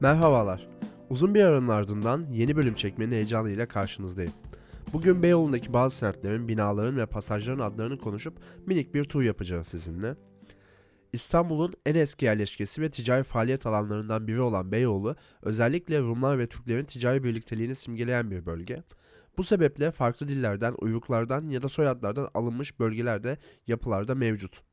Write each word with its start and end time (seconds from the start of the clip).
Merhabalar. 0.00 0.68
Uzun 1.10 1.34
bir 1.34 1.42
aranın 1.42 1.68
ardından 1.68 2.26
yeni 2.32 2.56
bölüm 2.56 2.74
çekmenin 2.74 3.12
heyecanıyla 3.12 3.68
karşınızdayım. 3.68 4.32
Bugün 4.92 5.22
Beyoğlu'ndaki 5.22 5.72
bazı 5.72 5.96
semtlerin, 5.96 6.48
binaların 6.48 6.96
ve 6.96 7.06
pasajların 7.06 7.58
adlarını 7.58 7.98
konuşup 7.98 8.38
minik 8.66 8.94
bir 8.94 9.04
tur 9.04 9.22
yapacağız 9.22 9.66
sizinle. 9.66 10.14
İstanbul'un 11.12 11.74
en 11.86 11.94
eski 11.94 12.24
yerleşkesi 12.24 12.82
ve 12.82 12.90
ticari 12.90 13.22
faaliyet 13.22 13.66
alanlarından 13.66 14.26
biri 14.26 14.40
olan 14.40 14.72
Beyoğlu, 14.72 15.16
özellikle 15.42 16.00
Rumlar 16.00 16.38
ve 16.38 16.46
Türklerin 16.46 16.84
ticari 16.84 17.24
birlikteliğini 17.24 17.74
simgeleyen 17.74 18.30
bir 18.30 18.46
bölge. 18.46 18.82
Bu 19.36 19.44
sebeple 19.44 19.90
farklı 19.90 20.28
dillerden, 20.28 20.74
uyruklardan 20.78 21.48
ya 21.48 21.62
da 21.62 21.68
soyadlardan 21.68 22.28
alınmış 22.34 22.80
bölgelerde, 22.80 23.38
yapılarda 23.66 24.14
mevcut. 24.14 24.67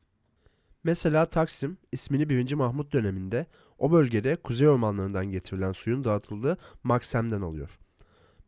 Mesela 0.85 1.25
Taksim 1.25 1.77
ismini 1.91 2.29
1. 2.29 2.53
Mahmut 2.53 2.93
döneminde 2.93 3.45
o 3.77 3.91
bölgede 3.91 4.35
kuzey 4.35 4.67
ormanlarından 4.67 5.25
getirilen 5.25 5.71
suyun 5.71 6.03
dağıtıldığı 6.03 6.57
Maksem'den 6.83 7.41
alıyor. 7.41 7.79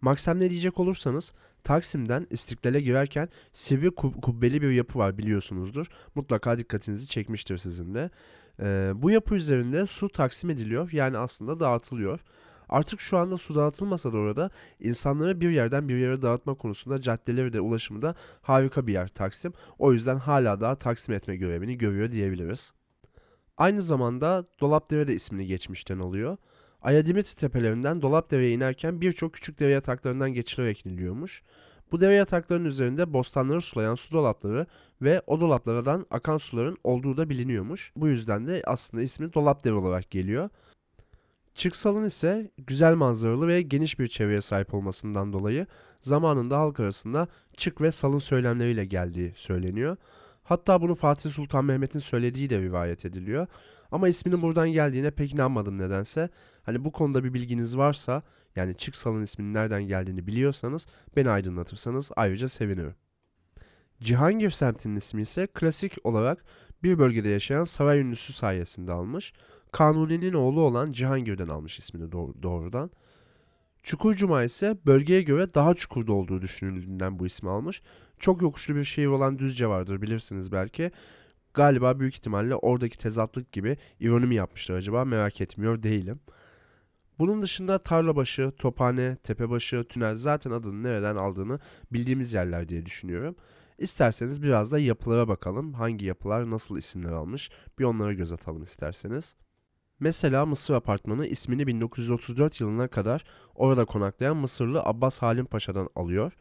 Maksem 0.01 0.39
ne 0.39 0.49
diyecek 0.49 0.79
olursanız 0.79 1.33
Taksim'den 1.63 2.27
İstiklal'e 2.29 2.79
girerken 2.79 3.29
sivri 3.53 3.87
kub- 3.87 4.21
kubbeli 4.21 4.61
bir 4.61 4.71
yapı 4.71 4.99
var 4.99 5.17
biliyorsunuzdur. 5.17 5.87
Mutlaka 6.15 6.57
dikkatinizi 6.57 7.07
çekmiştir 7.07 7.57
sizin 7.57 7.95
de. 7.95 8.09
Ee, 8.59 8.91
bu 8.95 9.11
yapı 9.11 9.35
üzerinde 9.35 9.85
su 9.85 10.09
taksim 10.09 10.49
ediliyor 10.49 10.91
yani 10.91 11.17
aslında 11.17 11.59
dağıtılıyor. 11.59 12.19
Artık 12.69 13.01
şu 13.01 13.17
anda 13.17 13.37
su 13.37 13.55
dağıtılmasa 13.55 14.13
da 14.13 14.17
orada 14.17 14.49
insanları 14.79 15.41
bir 15.41 15.49
yerden 15.49 15.89
bir 15.89 15.97
yere 15.97 16.21
dağıtma 16.21 16.53
konusunda 16.53 17.01
caddeleri 17.01 17.53
de 17.53 17.61
ulaşımı 17.61 18.01
da 18.01 18.15
harika 18.41 18.87
bir 18.87 18.93
yer 18.93 19.07
Taksim. 19.07 19.53
O 19.79 19.93
yüzden 19.93 20.17
hala 20.17 20.61
daha 20.61 20.75
taksim 20.75 21.13
etme 21.13 21.35
görevini 21.35 21.77
görüyor 21.77 22.11
diyebiliriz. 22.11 22.73
Aynı 23.57 23.81
zamanda 23.81 24.45
Dolapdere 24.61 25.07
de 25.07 25.13
ismini 25.13 25.45
geçmişten 25.47 25.99
alıyor. 25.99 26.37
Ayadimitri 26.81 27.35
tepelerinden 27.35 28.01
Dolapdere'ye 28.01 28.51
inerken 28.51 29.01
birçok 29.01 29.33
küçük 29.33 29.59
dere 29.59 29.71
yataklarından 29.71 30.33
geçilerek 30.33 30.85
iniliyormuş. 30.85 31.43
Bu 31.91 32.01
dere 32.01 32.13
yataklarının 32.13 32.65
üzerinde 32.65 33.13
bostanları 33.13 33.61
sulayan 33.61 33.95
su 33.95 34.11
dolapları 34.11 34.65
ve 35.01 35.21
o 35.27 35.41
dolaplardan 35.41 36.05
akan 36.11 36.37
suların 36.37 36.77
olduğu 36.83 37.17
da 37.17 37.29
biliniyormuş. 37.29 37.91
Bu 37.95 38.07
yüzden 38.07 38.47
de 38.47 38.61
aslında 38.65 39.03
ismi 39.03 39.33
Dolapdere 39.33 39.73
olarak 39.73 40.11
geliyor. 40.11 40.49
Çıksal'ın 41.57 42.05
ise 42.05 42.51
güzel 42.57 42.95
manzaralı 42.95 43.47
ve 43.47 43.61
geniş 43.61 43.99
bir 43.99 44.07
çevreye 44.07 44.41
sahip 44.41 44.73
olmasından 44.73 45.33
dolayı 45.33 45.67
zamanında 46.01 46.59
halk 46.59 46.79
arasında 46.79 47.27
çık 47.57 47.81
ve 47.81 47.91
salın 47.91 48.19
söylemleriyle 48.19 48.85
geldiği 48.85 49.33
söyleniyor. 49.35 49.97
Hatta 50.43 50.81
bunu 50.81 50.95
Fatih 50.95 51.29
Sultan 51.29 51.65
Mehmet'in 51.65 51.99
söylediği 51.99 52.49
de 52.49 52.59
rivayet 52.59 53.05
ediliyor. 53.05 53.47
Ama 53.91 54.07
isminin 54.07 54.41
buradan 54.41 54.69
geldiğine 54.69 55.11
pek 55.11 55.33
inanmadım 55.33 55.77
nedense. 55.77 56.29
Hani 56.63 56.85
bu 56.85 56.91
konuda 56.91 57.23
bir 57.23 57.33
bilginiz 57.33 57.77
varsa 57.77 58.21
yani 58.55 58.77
Çıksal'ın 58.77 59.23
isminin 59.23 59.53
nereden 59.53 59.83
geldiğini 59.83 60.27
biliyorsanız 60.27 60.87
beni 61.15 61.29
aydınlatırsanız 61.29 62.11
ayrıca 62.15 62.49
sevinirim. 62.49 62.95
Cihangir 64.01 64.51
semtinin 64.51 64.95
ismi 64.95 65.21
ise 65.21 65.47
klasik 65.47 65.93
olarak 66.03 66.45
bir 66.83 66.99
bölgede 66.99 67.29
yaşayan 67.29 67.63
saray 67.63 67.99
ünlüsü 67.99 68.33
sayesinde 68.33 68.91
almış. 68.91 69.33
Kanuni'nin 69.77 70.33
oğlu 70.33 70.61
olan 70.61 70.91
Cihangir'den 70.91 71.47
almış 71.47 71.79
ismini 71.79 72.11
doğ- 72.11 72.43
doğrudan. 72.43 72.91
Çukurcuma 73.83 74.43
ise 74.43 74.77
bölgeye 74.85 75.21
göre 75.21 75.53
daha 75.53 75.73
çukurda 75.73 76.13
olduğu 76.13 76.41
düşünüldüğünden 76.41 77.19
bu 77.19 77.25
ismi 77.27 77.49
almış. 77.49 77.81
Çok 78.19 78.41
yokuşlu 78.41 78.75
bir 78.75 78.83
şehir 78.83 79.07
olan 79.07 79.39
Düzce 79.39 79.67
vardır 79.67 80.01
bilirsiniz 80.01 80.51
belki. 80.51 80.91
Galiba 81.53 81.99
büyük 81.99 82.15
ihtimalle 82.15 82.55
oradaki 82.55 82.97
tezatlık 82.97 83.51
gibi 83.51 83.77
ironi 83.99 84.25
mi 84.25 84.35
yapmışlar 84.35 84.75
acaba 84.75 85.05
merak 85.05 85.41
etmiyor 85.41 85.83
değilim. 85.83 86.19
Bunun 87.19 87.41
dışında 87.41 87.79
Tarlabaşı, 87.79 88.51
Tophane, 88.51 89.15
Tepebaşı, 89.15 89.83
Tünel 89.83 90.15
zaten 90.15 90.51
adını 90.51 90.83
nereden 90.83 91.15
aldığını 91.15 91.59
bildiğimiz 91.93 92.33
yerler 92.33 92.69
diye 92.69 92.85
düşünüyorum. 92.85 93.35
İsterseniz 93.77 94.43
biraz 94.43 94.71
da 94.71 94.79
yapılara 94.79 95.27
bakalım. 95.27 95.73
Hangi 95.73 96.05
yapılar 96.05 96.49
nasıl 96.49 96.77
isimler 96.77 97.11
almış 97.11 97.49
bir 97.79 97.83
onlara 97.83 98.13
göz 98.13 98.31
atalım 98.31 98.63
isterseniz. 98.63 99.35
Mesela 99.99 100.45
Mısır 100.45 100.73
Apartmanı 100.73 101.27
ismini 101.27 101.67
1934 101.67 102.61
yılına 102.61 102.87
kadar 102.87 103.23
orada 103.55 103.85
konaklayan 103.85 104.37
Mısırlı 104.37 104.81
Abbas 104.83 105.19
Halim 105.19 105.45
Paşa'dan 105.45 105.89
alıyor. 105.95 106.33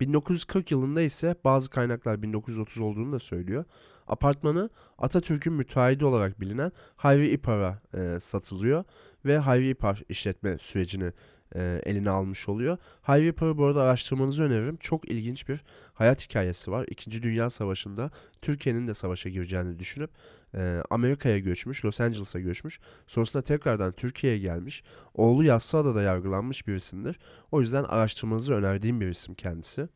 1940 0.00 0.70
yılında 0.70 1.02
ise 1.02 1.34
bazı 1.44 1.70
kaynaklar 1.70 2.22
1930 2.22 2.82
olduğunu 2.82 3.12
da 3.12 3.18
söylüyor. 3.18 3.64
Apartmanı 4.06 4.70
Atatürk'ün 4.98 5.52
müteahhidi 5.52 6.04
olarak 6.04 6.40
bilinen 6.40 6.72
Hayri 6.96 7.30
İpar'a 7.30 7.82
e, 7.94 8.20
satılıyor 8.20 8.84
ve 9.24 9.38
Hayri 9.38 9.68
İpar 9.68 10.02
işletme 10.08 10.58
sürecini 10.58 11.12
e, 11.56 11.80
eline 11.86 12.10
almış 12.10 12.48
oluyor. 12.48 12.78
Hayri 13.02 13.28
İpar'ı 13.28 13.58
bu 13.58 13.64
arada 13.64 13.82
araştırmanızı 13.82 14.42
öneririm. 14.42 14.76
Çok 14.76 15.10
ilginç 15.10 15.48
bir 15.48 15.60
hayat 15.94 16.28
hikayesi 16.28 16.70
var. 16.70 16.86
İkinci 16.90 17.22
Dünya 17.22 17.50
Savaşı'nda 17.50 18.10
Türkiye'nin 18.42 18.88
de 18.88 18.94
savaşa 18.94 19.28
gireceğini 19.28 19.78
düşünüp 19.78 20.10
e, 20.54 20.82
Amerika'ya 20.90 21.38
göçmüş, 21.38 21.84
Los 21.84 22.00
Angeles'a 22.00 22.40
göçmüş. 22.40 22.80
Sonrasında 23.06 23.42
tekrardan 23.42 23.92
Türkiye'ye 23.92 24.38
gelmiş. 24.38 24.82
Oğlu 25.14 25.44
Yassıada'da 25.44 26.02
yargılanmış 26.02 26.66
bir 26.66 26.74
isimdir. 26.74 27.18
O 27.52 27.60
yüzden 27.60 27.84
araştırmanızı 27.84 28.54
önerdiğim 28.54 29.00
bir 29.00 29.08
isim 29.08 29.34
kendisi. 29.34 29.88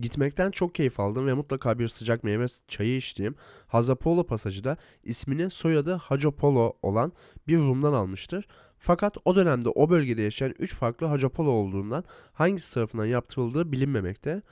Gitmekten 0.00 0.50
çok 0.50 0.74
keyif 0.74 1.00
aldım 1.00 1.26
ve 1.26 1.32
mutlaka 1.34 1.78
bir 1.78 1.88
sıcak 1.88 2.24
meyve 2.24 2.46
çayı 2.68 2.96
içtiğim 2.96 3.34
Hazapolo 3.66 4.26
pasajı 4.26 4.64
da 4.64 4.76
ismini 5.04 5.50
soyadı 5.50 5.92
Hacopolo 5.92 6.72
olan 6.82 7.12
bir 7.48 7.58
Rum'dan 7.58 7.92
almıştır. 7.92 8.46
Fakat 8.78 9.16
o 9.24 9.36
dönemde 9.36 9.68
o 9.68 9.90
bölgede 9.90 10.22
yaşayan 10.22 10.54
3 10.58 10.74
farklı 10.74 11.06
Hacopolo 11.06 11.50
olduğundan 11.50 12.04
hangisi 12.32 12.74
tarafından 12.74 13.06
yaptırıldığı 13.06 13.72
bilinmemekte. 13.72 14.42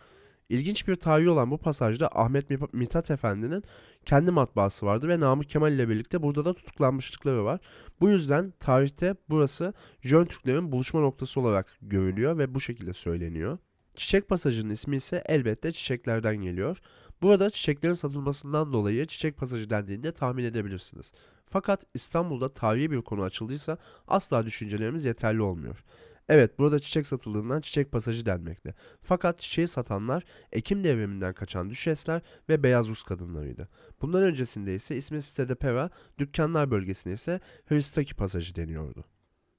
İlginç 0.48 0.88
bir 0.88 0.94
tarihi 0.94 1.30
olan 1.30 1.50
bu 1.50 1.58
pasajda 1.58 2.08
Ahmet 2.12 2.50
Mi- 2.50 2.58
Mithat 2.72 3.10
Efendi'nin 3.10 3.64
kendi 4.04 4.30
matbaası 4.30 4.86
vardı 4.86 5.08
ve 5.08 5.20
Namık 5.20 5.50
Kemal 5.50 5.72
ile 5.72 5.88
birlikte 5.88 6.22
burada 6.22 6.44
da 6.44 6.54
tutuklanmışlıkları 6.54 7.44
var. 7.44 7.60
Bu 8.00 8.08
yüzden 8.08 8.52
tarihte 8.60 9.14
burası 9.28 9.74
Jön 10.02 10.24
Türklerin 10.24 10.72
buluşma 10.72 11.00
noktası 11.00 11.40
olarak 11.40 11.78
görülüyor 11.82 12.38
ve 12.38 12.54
bu 12.54 12.60
şekilde 12.60 12.92
söyleniyor. 12.92 13.58
Çiçek 13.94 14.28
pasajının 14.28 14.70
ismi 14.70 14.96
ise 14.96 15.22
elbette 15.26 15.72
çiçeklerden 15.72 16.36
geliyor. 16.36 16.78
Burada 17.22 17.50
çiçeklerin 17.50 17.94
satılmasından 17.94 18.72
dolayı 18.72 19.06
çiçek 19.06 19.36
pasajı 19.36 19.70
dendiğinde 19.70 20.12
tahmin 20.12 20.44
edebilirsiniz. 20.44 21.12
Fakat 21.46 21.84
İstanbul'da 21.94 22.48
tarihi 22.48 22.90
bir 22.90 23.02
konu 23.02 23.22
açıldıysa 23.22 23.78
asla 24.08 24.46
düşüncelerimiz 24.46 25.04
yeterli 25.04 25.42
olmuyor. 25.42 25.84
Evet 26.28 26.58
burada 26.58 26.78
çiçek 26.78 27.06
satıldığından 27.06 27.60
çiçek 27.60 27.92
pasajı 27.92 28.26
denmekte. 28.26 28.74
Fakat 29.02 29.38
çiçeği 29.38 29.68
satanlar 29.68 30.24
Ekim 30.52 30.84
devriminden 30.84 31.34
kaçan 31.34 31.70
düşesler 31.70 32.22
ve 32.48 32.62
beyaz 32.62 32.88
Rus 32.88 33.02
kadınlarıydı. 33.02 33.68
Bundan 34.02 34.22
öncesinde 34.22 34.74
ise 34.74 34.96
ismi 34.96 35.22
Stedepera, 35.22 35.90
dükkanlar 36.18 36.70
bölgesine 36.70 37.12
ise 37.12 37.40
Hristaki 37.66 38.14
pasajı 38.14 38.54
deniyordu. 38.54 39.04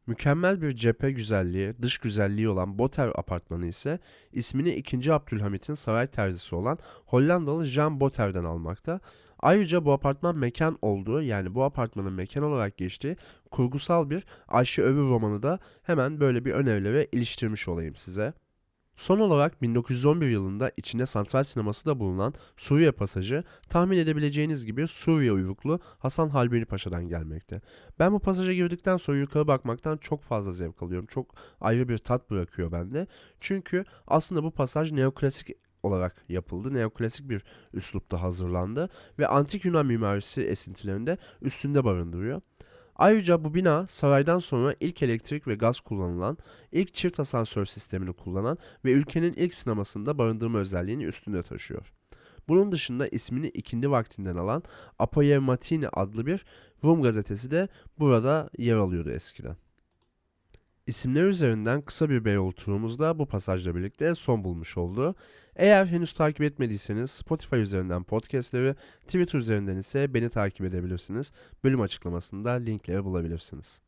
Mükemmel 0.07 0.61
bir 0.61 0.75
cephe 0.75 1.11
güzelliği, 1.11 1.73
dış 1.81 1.97
güzelliği 1.97 2.49
olan 2.49 2.77
Boter 2.79 3.11
apartmanı 3.15 3.65
ise 3.65 3.99
ismini 4.31 4.75
2. 4.75 5.13
Abdülhamit'in 5.13 5.73
saray 5.73 6.07
terzisi 6.07 6.55
olan 6.55 6.77
Hollandalı 7.05 7.65
Jean 7.65 7.99
Boter'den 7.99 8.43
almakta. 8.43 8.99
Ayrıca 9.39 9.85
bu 9.85 9.93
apartman 9.93 10.37
mekan 10.37 10.77
olduğu 10.81 11.21
yani 11.21 11.55
bu 11.55 11.63
apartmanın 11.63 12.13
mekan 12.13 12.43
olarak 12.43 12.77
geçtiği 12.77 13.17
kurgusal 13.51 14.09
bir 14.09 14.25
Ayşe 14.47 14.81
Övür 14.81 15.09
romanı 15.09 15.43
da 15.43 15.59
hemen 15.83 16.19
böyle 16.19 16.45
bir 16.45 16.51
önerlere 16.51 17.07
iliştirmiş 17.11 17.67
olayım 17.67 17.95
size. 17.95 18.33
Son 19.01 19.19
olarak 19.19 19.61
1911 19.61 20.29
yılında 20.29 20.71
içinde 20.77 21.05
santral 21.05 21.43
sineması 21.43 21.85
da 21.85 21.99
bulunan 21.99 22.33
Suriye 22.57 22.91
pasajı 22.91 23.43
tahmin 23.69 23.97
edebileceğiniz 23.97 24.65
gibi 24.65 24.87
Suriye 24.87 25.31
uyruklu 25.31 25.79
Hasan 25.99 26.29
Halbini 26.29 26.65
Paşa'dan 26.65 27.07
gelmekte. 27.07 27.61
Ben 27.99 28.13
bu 28.13 28.19
pasaja 28.19 28.53
girdikten 28.53 28.97
sonra 28.97 29.17
yukarı 29.17 29.47
bakmaktan 29.47 29.97
çok 29.97 30.21
fazla 30.21 30.51
zevk 30.51 30.83
alıyorum. 30.83 31.05
Çok 31.05 31.35
ayrı 31.61 31.89
bir 31.89 31.97
tat 31.97 32.29
bırakıyor 32.29 32.71
bende. 32.71 33.07
Çünkü 33.39 33.85
aslında 34.07 34.43
bu 34.43 34.51
pasaj 34.51 34.91
neoklasik 34.91 35.49
olarak 35.83 36.25
yapıldı. 36.29 36.73
Neoklasik 36.73 37.29
bir 37.29 37.43
üslupta 37.73 38.21
hazırlandı 38.21 38.89
ve 39.19 39.27
antik 39.27 39.65
Yunan 39.65 39.85
mimarisi 39.85 40.41
esintilerini 40.41 41.07
de 41.07 41.17
üstünde 41.41 41.83
barındırıyor. 41.83 42.41
Ayrıca 43.01 43.43
bu 43.43 43.53
bina 43.53 43.87
saraydan 43.87 44.39
sonra 44.39 44.75
ilk 44.79 45.03
elektrik 45.03 45.47
ve 45.47 45.55
gaz 45.55 45.79
kullanılan, 45.79 46.37
ilk 46.71 46.93
çift 46.93 47.19
asansör 47.19 47.65
sistemini 47.65 48.13
kullanan 48.13 48.57
ve 48.85 48.91
ülkenin 48.91 49.33
ilk 49.33 49.53
sinemasında 49.53 50.17
barındırma 50.17 50.59
özelliğini 50.59 51.05
üstünde 51.05 51.43
taşıyor. 51.43 51.93
Bunun 52.47 52.71
dışında 52.71 53.07
ismini 53.07 53.47
ikindi 53.47 53.91
vaktinden 53.91 54.35
alan 54.35 54.63
Apoyevmatini 54.99 55.89
adlı 55.89 56.25
bir 56.25 56.45
Rum 56.83 57.01
gazetesi 57.01 57.51
de 57.51 57.67
burada 57.99 58.49
yer 58.57 58.75
alıyordu 58.75 59.11
eskiden. 59.11 59.55
İsimler 60.87 61.23
üzerinden 61.23 61.81
kısa 61.81 62.09
bir 62.09 62.25
Beyoğlu 62.25 62.53
turumuzda 62.53 63.19
bu 63.19 63.25
pasajla 63.25 63.75
birlikte 63.75 64.15
son 64.15 64.43
bulmuş 64.43 64.77
oldu. 64.77 65.15
Eğer 65.55 65.85
henüz 65.85 66.13
takip 66.13 66.41
etmediyseniz 66.41 67.11
Spotify 67.11 67.55
üzerinden 67.55 68.03
podcastleri, 68.03 68.75
Twitter 69.01 69.39
üzerinden 69.39 69.77
ise 69.77 70.13
beni 70.13 70.29
takip 70.29 70.65
edebilirsiniz. 70.65 71.31
Bölüm 71.63 71.81
açıklamasında 71.81 72.51
linkleri 72.51 73.03
bulabilirsiniz. 73.03 73.81